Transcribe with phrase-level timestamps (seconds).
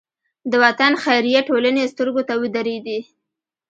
[0.51, 2.99] د وطن خیریه ټولنې سترګو ته ودرېدې.